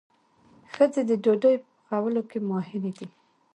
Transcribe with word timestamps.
ښځې 0.73 1.01
د 1.09 1.11
ډوډۍ 1.23 1.55
په 1.63 1.67
پخولو 1.87 2.21
کې 2.29 2.39
ماهرې 2.49 2.91
دي. 2.97 3.07